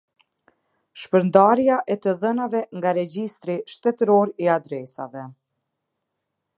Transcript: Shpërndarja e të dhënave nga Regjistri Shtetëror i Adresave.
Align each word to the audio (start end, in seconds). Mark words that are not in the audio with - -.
Shpërndarja 1.01 1.75
e 1.95 1.99
të 2.07 2.15
dhënave 2.23 2.63
nga 2.79 2.95
Regjistri 3.01 3.61
Shtetëror 3.75 4.35
i 4.47 4.53
Adresave. 4.57 5.29